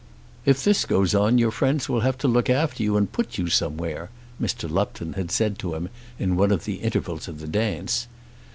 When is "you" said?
2.81-2.97, 3.37-3.49